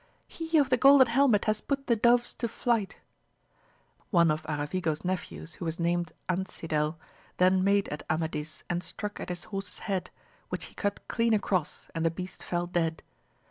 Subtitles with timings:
[0.27, 2.97] He of the golden helmet has put the doves to flight!
[4.09, 6.97] One of Aravigo*s nephews, who was named Ancidel,
[7.37, 10.09] then made at Amadis and struck at his horse's head,
[10.49, 13.03] which he cut clean across, and the beast fell dead.